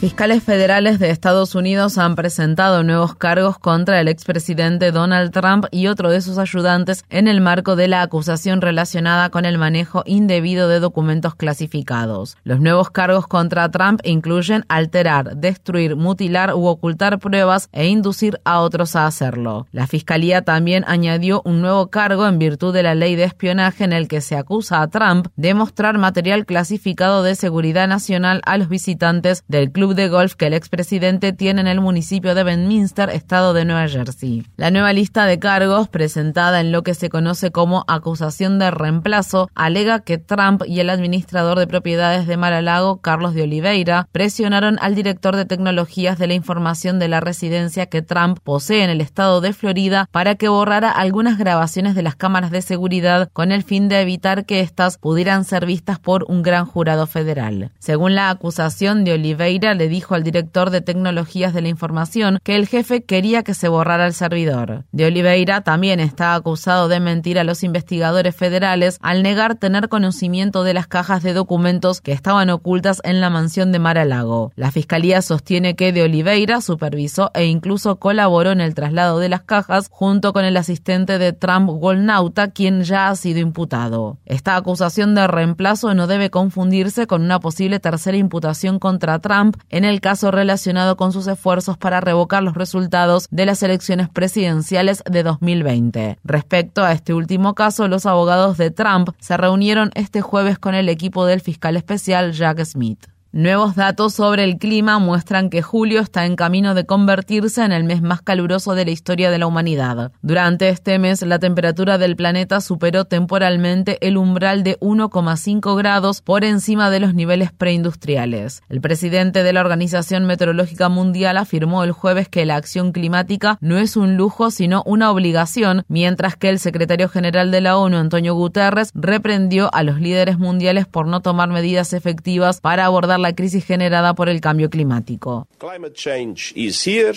[0.00, 5.88] Fiscales federales de Estados Unidos han presentado nuevos cargos contra el expresidente Donald Trump y
[5.88, 10.68] otro de sus ayudantes en el marco de la acusación relacionada con el manejo indebido
[10.68, 12.38] de documentos clasificados.
[12.44, 18.60] Los nuevos cargos contra Trump incluyen alterar, destruir, mutilar u ocultar pruebas e inducir a
[18.60, 19.66] otros a hacerlo.
[19.70, 23.92] La Fiscalía también añadió un nuevo cargo en virtud de la ley de espionaje en
[23.92, 28.70] el que se acusa a Trump de mostrar material clasificado de seguridad nacional a los
[28.70, 33.52] visitantes del club de golf que el expresidente tiene en el municipio de Bedminster, estado
[33.52, 34.46] de Nueva Jersey.
[34.56, 39.48] La nueva lista de cargos, presentada en lo que se conoce como acusación de reemplazo,
[39.54, 44.94] alega que Trump y el administrador de propiedades de Mar-a-Lago, Carlos de Oliveira, presionaron al
[44.94, 49.40] director de tecnologías de la información de la residencia que Trump posee en el estado
[49.40, 53.88] de Florida para que borrara algunas grabaciones de las cámaras de seguridad con el fin
[53.88, 57.72] de evitar que éstas pudieran ser vistas por un gran jurado federal.
[57.78, 62.54] Según la acusación de Oliveira, le dijo al director de tecnologías de la información que
[62.54, 64.84] el jefe quería que se borrara el servidor.
[64.92, 70.64] De Oliveira también está acusado de mentir a los investigadores federales al negar tener conocimiento
[70.64, 74.52] de las cajas de documentos que estaban ocultas en la mansión de Mar-a-Lago.
[74.54, 79.44] La fiscalía sostiene que de Oliveira supervisó e incluso colaboró en el traslado de las
[79.44, 84.18] cajas junto con el asistente de Trump Golnauta, quien ya ha sido imputado.
[84.26, 89.84] Esta acusación de reemplazo no debe confundirse con una posible tercera imputación contra Trump en
[89.84, 95.22] el caso relacionado con sus esfuerzos para revocar los resultados de las elecciones presidenciales de
[95.22, 96.18] 2020.
[96.24, 100.88] Respecto a este último caso, los abogados de Trump se reunieron este jueves con el
[100.88, 103.06] equipo del fiscal especial Jack Smith.
[103.32, 107.84] Nuevos datos sobre el clima muestran que julio está en camino de convertirse en el
[107.84, 110.10] mes más caluroso de la historia de la humanidad.
[110.20, 116.42] Durante este mes, la temperatura del planeta superó temporalmente el umbral de 1,5 grados por
[116.42, 118.64] encima de los niveles preindustriales.
[118.68, 123.78] El presidente de la Organización Meteorológica Mundial afirmó el jueves que la acción climática no
[123.78, 128.34] es un lujo, sino una obligación, mientras que el secretario general de la ONU, Antonio
[128.34, 133.64] Guterres, reprendió a los líderes mundiales por no tomar medidas efectivas para abordar la crisis
[133.64, 135.46] generada por el cambio climático.
[135.58, 137.16] Climate change is here,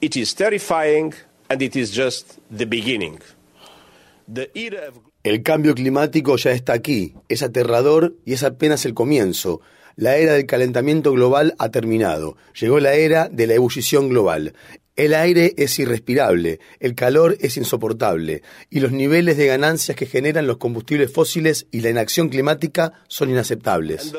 [0.00, 1.14] it is terrifying
[1.48, 3.18] and it is just the beginning.
[4.32, 4.98] The era of...
[5.22, 9.60] El cambio climático ya está aquí, es aterrador y es apenas el comienzo.
[9.96, 12.36] La era del calentamiento global ha terminado.
[12.58, 14.54] Llegó la era de la ebullición global.
[15.00, 20.46] El aire es irrespirable, el calor es insoportable y los niveles de ganancias que generan
[20.46, 24.12] los combustibles fósiles y la inacción climática son inaceptables.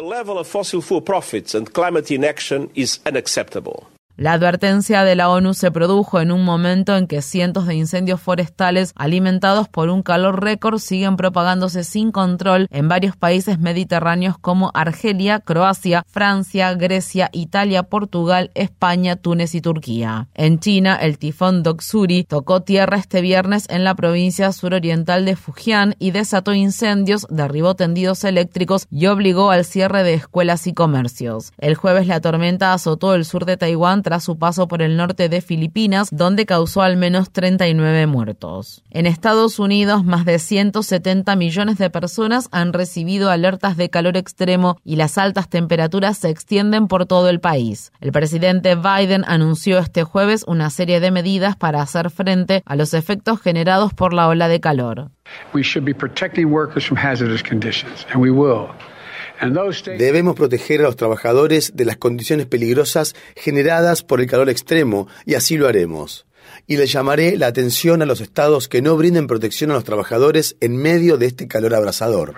[4.21, 8.21] La advertencia de la ONU se produjo en un momento en que cientos de incendios
[8.21, 14.69] forestales alimentados por un calor récord siguen propagándose sin control en varios países mediterráneos como
[14.75, 20.27] Argelia, Croacia, Francia, Grecia, Italia, Portugal, España, Túnez y Turquía.
[20.35, 25.95] En China, el tifón Doksuri tocó tierra este viernes en la provincia suroriental de Fujian
[25.97, 31.53] y desató incendios, derribó tendidos eléctricos y obligó al cierre de escuelas y comercios.
[31.57, 35.41] El jueves la tormenta azotó el sur de Taiwán su paso por el norte de
[35.41, 38.83] Filipinas, donde causó al menos 39 muertos.
[38.89, 44.77] En Estados Unidos, más de 170 millones de personas han recibido alertas de calor extremo
[44.83, 47.91] y las altas temperaturas se extienden por todo el país.
[48.01, 52.94] El presidente Biden anunció este jueves una serie de medidas para hacer frente a los
[52.94, 55.12] efectos generados por la ola de calor.
[55.53, 58.69] We should be protecting workers from hazardous conditions, and we will.
[59.97, 65.35] Debemos proteger a los trabajadores de las condiciones peligrosas generadas por el calor extremo y
[65.35, 66.25] así lo haremos.
[66.67, 70.55] Y le llamaré la atención a los estados que no brinden protección a los trabajadores
[70.59, 72.33] en medio de este calor abrasador.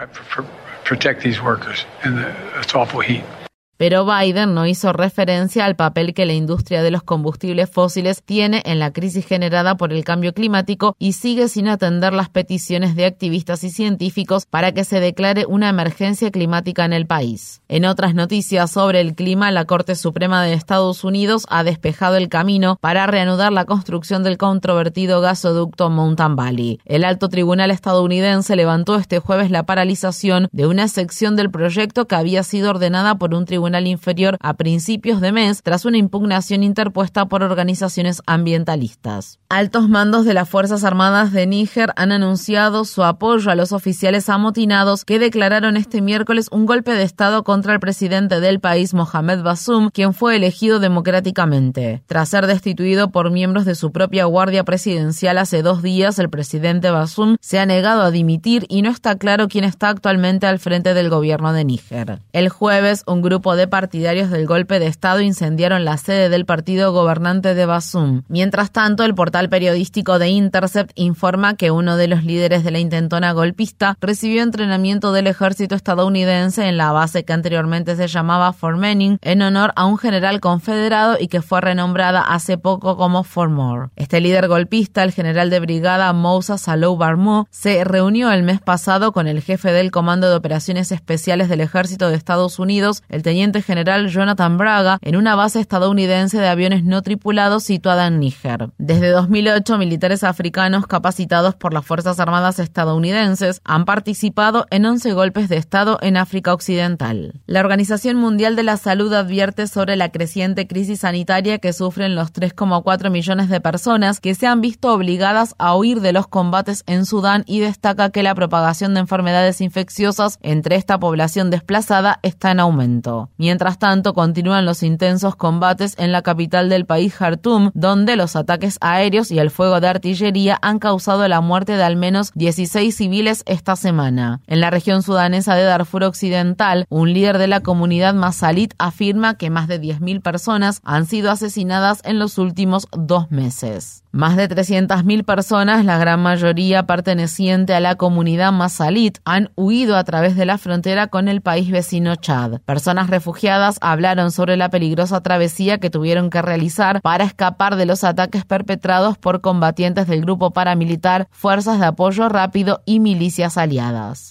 [3.78, 8.62] Pero Biden no hizo referencia al papel que la industria de los combustibles fósiles tiene
[8.66, 13.06] en la crisis generada por el cambio climático y sigue sin atender las peticiones de
[13.06, 17.62] activistas y científicos para que se declare una emergencia climática en el país.
[17.68, 22.30] En otras noticias sobre el clima, la Corte Suprema de Estados Unidos ha despejado el
[22.30, 26.80] camino para reanudar la construcción del controvertido gasoducto Mountain Valley.
[26.86, 32.16] El alto tribunal estadounidense levantó este jueves la paralización de una sección del proyecto que
[32.16, 36.64] había sido ordenada por un tribunal Tribunal Inferior a principios de mes tras una impugnación
[36.64, 39.40] interpuesta por organizaciones ambientalistas.
[39.48, 44.28] Altos mandos de las Fuerzas Armadas de Níger han anunciado su apoyo a los oficiales
[44.28, 49.44] amotinados que declararon este miércoles un golpe de Estado contra el presidente del país, Mohamed
[49.44, 52.04] Bassoum, quien fue elegido democráticamente.
[52.06, 56.92] Tras ser destituido por miembros de su propia guardia presidencial hace dos días, el presidente
[56.92, 60.94] Bassoum se ha negado a dimitir y no está claro quién está actualmente al frente
[60.94, 62.20] del gobierno de Níger.
[62.34, 66.92] El jueves, un grupo de partidarios del golpe de Estado incendiaron la sede del partido
[66.92, 68.24] gobernante de Basum.
[68.28, 72.80] Mientras tanto, el portal periodístico de Intercept informa que uno de los líderes de la
[72.80, 78.78] intentona golpista recibió entrenamiento del ejército estadounidense en la base que anteriormente se llamaba Fort
[78.78, 83.52] Manning en honor a un general confederado y que fue renombrada hace poco como Fort
[83.52, 83.90] Moore.
[83.96, 89.12] Este líder golpista, el general de brigada Moussa Salou Barmo, se reunió el mes pasado
[89.12, 94.08] con el jefe del Comando de Operaciones Especiales del Ejército de Estados Unidos, el general
[94.08, 98.70] Jonathan Braga en una base estadounidense de aviones no tripulados situada en Níger.
[98.78, 105.50] Desde 2008, militares africanos capacitados por las Fuerzas Armadas estadounidenses han participado en 11 golpes
[105.50, 107.42] de Estado en África Occidental.
[107.46, 112.32] La Organización Mundial de la Salud advierte sobre la creciente crisis sanitaria que sufren los
[112.32, 117.06] 3,4 millones de personas que se han visto obligadas a huir de los combates en
[117.06, 122.60] Sudán y destaca que la propagación de enfermedades infecciosas entre esta población desplazada está en
[122.60, 123.30] aumento.
[123.44, 128.78] Mientras tanto, continúan los intensos combates en la capital del país, Jartum, donde los ataques
[128.80, 133.44] aéreos y el fuego de artillería han causado la muerte de al menos 16 civiles
[133.46, 134.40] esta semana.
[134.48, 139.50] En la región sudanesa de Darfur Occidental, un líder de la comunidad masalit afirma que
[139.50, 144.03] más de 10.000 personas han sido asesinadas en los últimos dos meses.
[144.16, 150.04] Más de 300.000 personas, la gran mayoría perteneciente a la comunidad masalit, han huido a
[150.04, 152.60] través de la frontera con el país vecino Chad.
[152.64, 158.04] Personas refugiadas hablaron sobre la peligrosa travesía que tuvieron que realizar para escapar de los
[158.04, 164.30] ataques perpetrados por combatientes del grupo paramilitar Fuerzas de Apoyo Rápido y milicias aliadas.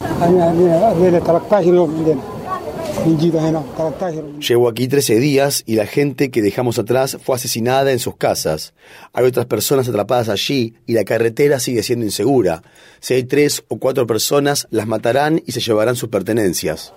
[4.38, 8.74] Llevo aquí 13 días y la gente que dejamos atrás fue asesinada en sus casas.
[9.12, 12.62] Hay otras personas atrapadas allí y la carretera sigue siendo insegura.
[13.00, 16.92] Si hay tres o cuatro personas, las matarán y se llevarán sus pertenencias.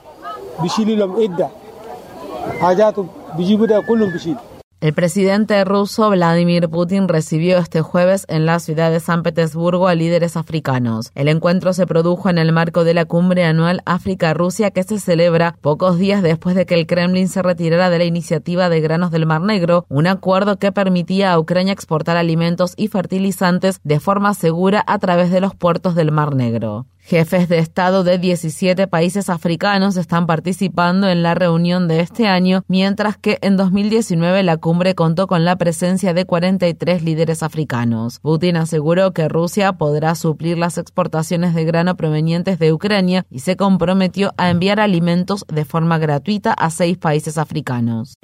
[4.81, 9.95] El presidente ruso Vladimir Putin recibió este jueves en la ciudad de San Petersburgo a
[9.95, 11.11] líderes africanos.
[11.15, 15.55] El encuentro se produjo en el marco de la cumbre anual África-Rusia que se celebra
[15.61, 19.25] pocos días después de que el Kremlin se retirara de la iniciativa de granos del
[19.25, 24.83] Mar Negro, un acuerdo que permitía a Ucrania exportar alimentos y fertilizantes de forma segura
[24.85, 26.85] a través de los puertos del Mar Negro.
[27.05, 32.63] Jefes de Estado de 17 países africanos están participando en la reunión de este año,
[32.67, 38.19] mientras que en 2019 la cumbre contó con la presencia de 43 líderes africanos.
[38.21, 43.55] Putin aseguró que Rusia podrá suplir las exportaciones de grano provenientes de Ucrania y se
[43.55, 48.15] comprometió a enviar alimentos de forma gratuita a seis países africanos.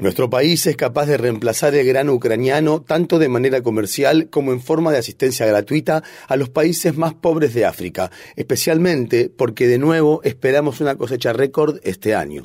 [0.00, 4.60] Nuestro país es capaz de reemplazar el grano ucraniano tanto de manera comercial como en
[4.60, 9.78] forma de asistencia gratuita gratuita a los países más pobres de África, especialmente porque de
[9.78, 12.42] nuevo esperamos una cosecha récord este año.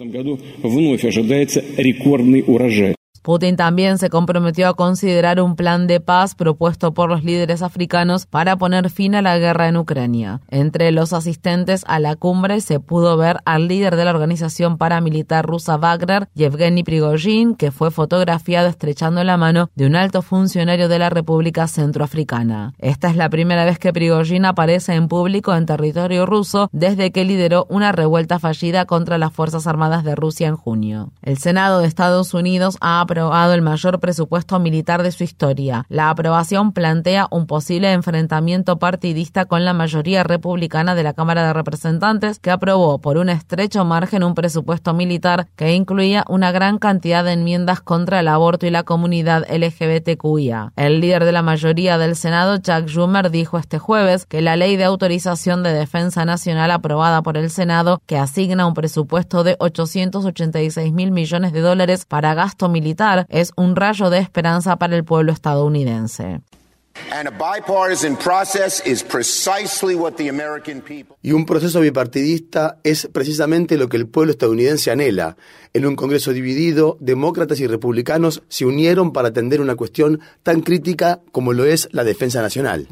[3.22, 8.26] Putin también se comprometió a considerar un plan de paz propuesto por los líderes africanos
[8.26, 10.42] para poner fin a la guerra en Ucrania.
[10.50, 15.46] Entre los asistentes a la cumbre se pudo ver al líder de la organización paramilitar
[15.46, 21.00] rusa Wagner, Yevgeny Prigozhin, que fue fotografiado estrechando la mano de un alto funcionario de
[21.00, 22.74] la República Centroafricana.
[22.80, 27.26] Esta es la primera vez que Prigozhin aparece en público en territorio ruso desde que
[27.26, 31.12] lideró una revuelta fallida contra las Fuerzas Armadas de Rusia en junio.
[31.22, 35.86] El Senado de Estados Unidos ha aprobado el mayor presupuesto militar de su historia.
[35.90, 41.52] La aprobación plantea un posible enfrentamiento partidista con la mayoría republicana de la Cámara de
[41.52, 47.26] Representantes, que aprobó por un estrecho margen un presupuesto militar que incluía una gran cantidad
[47.26, 50.72] de enmiendas contra el aborto y la comunidad LGBTQIA.
[50.78, 54.78] El líder de la mayoría del Senado, Chuck Schumer, dijo este jueves que la ley
[54.78, 60.94] de autorización de defensa nacional aprobada por el Senado, que asigna un presupuesto de 886
[60.94, 65.32] mil millones de dólares para gasto militar, es un rayo de esperanza para el pueblo
[65.32, 66.42] estadounidense.
[71.22, 75.38] Y un proceso bipartidista es precisamente lo que el pueblo estadounidense anhela.
[75.74, 81.22] En un Congreso dividido, demócratas y republicanos se unieron para atender una cuestión tan crítica
[81.32, 82.88] como lo es la defensa nacional.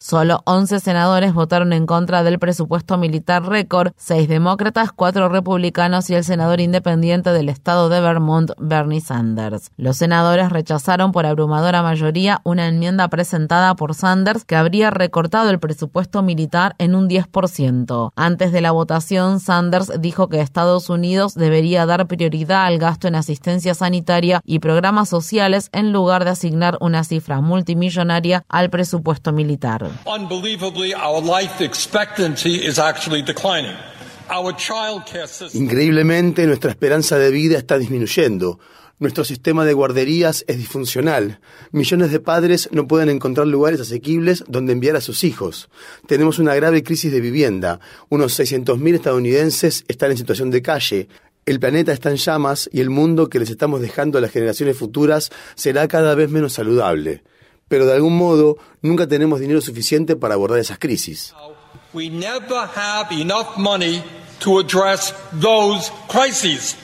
[0.00, 6.16] Solo 11 senadores votaron en contra del presupuesto militar récord, 6 demócratas, 4 republicanos y
[6.16, 9.70] el senador independiente del estado de Vermont, Bernie Sanders.
[9.76, 15.60] Los senadores rechazaron por abrumadora mayoría una enmienda presentada por Sanders que habría recortado el
[15.60, 18.10] presupuesto militar en un 10%.
[18.16, 23.14] Antes de la votación, Sanders dijo que Estados Unidos debería dar prioridad al gasto en
[23.14, 29.88] asistencia sanitaria y programas sociales en lugar de asignar una cifra multimillonaria al presupuesto militar.
[35.54, 38.58] Increíblemente, nuestra esperanza de vida está disminuyendo.
[38.98, 41.40] Nuestro sistema de guarderías es disfuncional.
[41.72, 45.68] Millones de padres no pueden encontrar lugares asequibles donde enviar a sus hijos.
[46.06, 47.80] Tenemos una grave crisis de vivienda.
[48.10, 51.08] Unos 600.000 estadounidenses están en situación de calle.
[51.44, 54.76] El planeta está en llamas y el mundo que les estamos dejando a las generaciones
[54.76, 57.24] futuras será cada vez menos saludable.
[57.66, 61.34] Pero de algún modo nunca tenemos dinero suficiente para abordar esas crisis.
[61.92, 64.04] We never have enough money
[64.38, 66.76] to address those crises.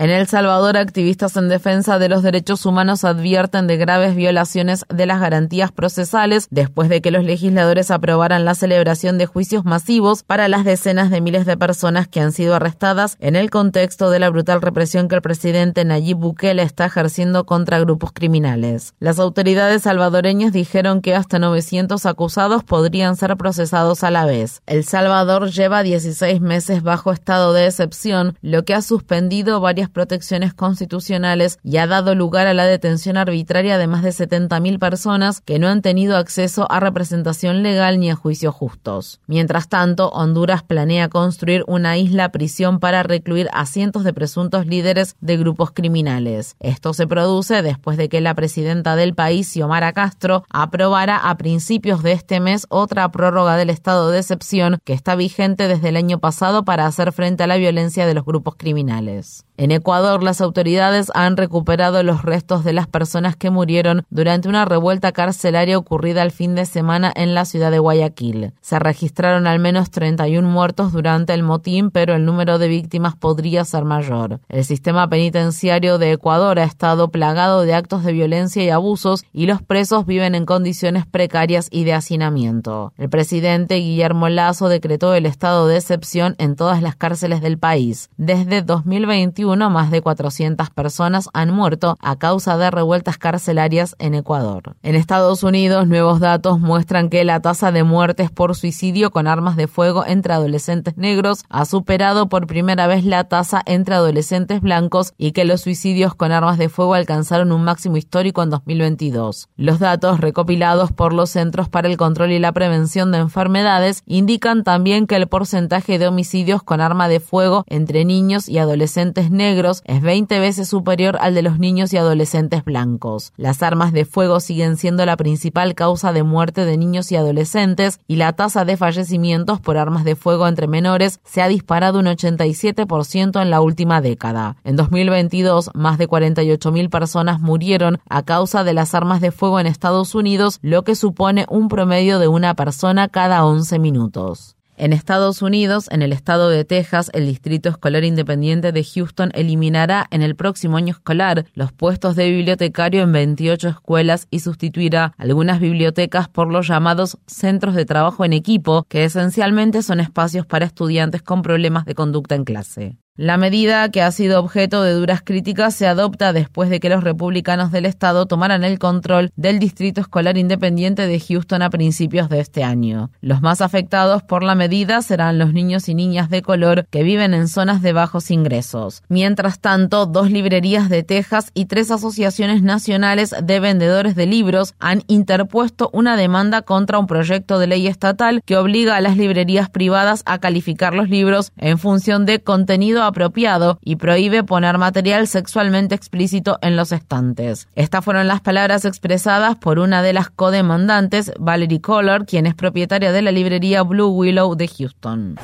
[0.00, 5.04] En El Salvador, activistas en defensa de los derechos humanos advierten de graves violaciones de
[5.04, 10.48] las garantías procesales después de que los legisladores aprobaran la celebración de juicios masivos para
[10.48, 14.30] las decenas de miles de personas que han sido arrestadas en el contexto de la
[14.30, 18.94] brutal represión que el presidente Nayib Bukele está ejerciendo contra grupos criminales.
[19.00, 24.62] Las autoridades salvadoreñas dijeron que hasta 900 acusados podrían ser procesados a la vez.
[24.64, 30.54] El Salvador lleva 16 meses bajo estado de excepción, lo que ha suspendido varias protecciones
[30.54, 35.58] constitucionales y ha dado lugar a la detención arbitraria de más de 70.000 personas que
[35.58, 39.20] no han tenido acceso a representación legal ni a juicios justos.
[39.26, 45.16] Mientras tanto, Honduras planea construir una isla prisión para recluir a cientos de presuntos líderes
[45.20, 46.56] de grupos criminales.
[46.60, 52.02] Esto se produce después de que la presidenta del país, Xiomara Castro, aprobara a principios
[52.02, 56.18] de este mes otra prórroga del estado de excepción que está vigente desde el año
[56.18, 59.44] pasado para hacer frente a la violencia de los grupos criminales.
[59.60, 64.64] En Ecuador, las autoridades han recuperado los restos de las personas que murieron durante una
[64.64, 68.54] revuelta carcelaria ocurrida el fin de semana en la ciudad de Guayaquil.
[68.62, 73.66] Se registraron al menos 31 muertos durante el motín, pero el número de víctimas podría
[73.66, 74.40] ser mayor.
[74.48, 79.44] El sistema penitenciario de Ecuador ha estado plagado de actos de violencia y abusos y
[79.44, 82.94] los presos viven en condiciones precarias y de hacinamiento.
[82.96, 88.08] El presidente Guillermo Lazo decretó el estado de excepción en todas las cárceles del país.
[88.16, 94.76] Desde 2021, más de 400 personas han muerto a causa de revueltas carcelarias en Ecuador.
[94.82, 99.56] En Estados Unidos, nuevos datos muestran que la tasa de muertes por suicidio con armas
[99.56, 105.12] de fuego entre adolescentes negros ha superado por primera vez la tasa entre adolescentes blancos
[105.18, 109.48] y que los suicidios con armas de fuego alcanzaron un máximo histórico en 2022.
[109.56, 114.62] Los datos recopilados por los Centros para el Control y la Prevención de Enfermedades indican
[114.62, 119.39] también que el porcentaje de homicidios con arma de fuego entre niños y adolescentes negros
[119.40, 123.32] negros es 20 veces superior al de los niños y adolescentes blancos.
[123.38, 128.00] Las armas de fuego siguen siendo la principal causa de muerte de niños y adolescentes
[128.06, 132.06] y la tasa de fallecimientos por armas de fuego entre menores se ha disparado un
[132.06, 134.56] 87% en la última década.
[134.62, 139.66] En 2022, más de 48.000 personas murieron a causa de las armas de fuego en
[139.66, 144.59] Estados Unidos, lo que supone un promedio de una persona cada 11 minutos.
[144.82, 150.06] En Estados Unidos, en el estado de Texas, el Distrito Escolar Independiente de Houston eliminará
[150.10, 155.60] en el próximo año escolar los puestos de bibliotecario en 28 escuelas y sustituirá algunas
[155.60, 161.20] bibliotecas por los llamados centros de trabajo en equipo, que esencialmente son espacios para estudiantes
[161.20, 162.99] con problemas de conducta en clase.
[163.16, 167.02] La medida, que ha sido objeto de duras críticas, se adopta después de que los
[167.02, 172.38] republicanos del estado tomaran el control del Distrito Escolar Independiente de Houston a principios de
[172.38, 173.10] este año.
[173.20, 177.34] Los más afectados por la medida serán los niños y niñas de color que viven
[177.34, 179.02] en zonas de bajos ingresos.
[179.08, 185.02] Mientras tanto, dos librerías de Texas y tres asociaciones nacionales de vendedores de libros han
[185.08, 190.22] interpuesto una demanda contra un proyecto de ley estatal que obliga a las librerías privadas
[190.26, 196.58] a calificar los libros en función de contenido apropiado y prohíbe poner material sexualmente explícito
[196.62, 197.68] en los estantes.
[197.74, 203.12] Estas fueron las palabras expresadas por una de las codemandantes, Valerie Collard, quien es propietaria
[203.12, 205.36] de la librería Blue Willow de Houston.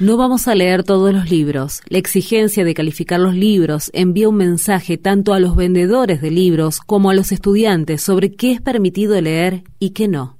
[0.00, 1.82] No vamos a leer todos los libros.
[1.88, 6.80] La exigencia de calificar los libros envía un mensaje tanto a los vendedores de libros
[6.80, 10.39] como a los estudiantes sobre qué es permitido leer y qué no.